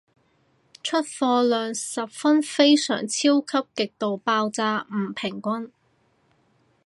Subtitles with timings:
[0.81, 5.71] 出貨量十分非常超級極度爆炸唔平均